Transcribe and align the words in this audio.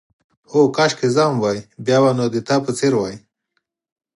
هو، 0.51 0.61
کاشکې 0.77 1.07
زه 1.15 1.21
هم 1.27 1.35
وای، 1.41 1.59
بیا 1.85 1.97
به 2.03 2.11
نو 2.17 2.25
ستا 2.35 2.55
په 2.65 2.71
څېر 2.77 2.93
وای. 2.97 3.15